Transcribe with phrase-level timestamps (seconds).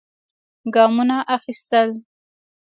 [0.73, 1.89] ګامونه اخېستل.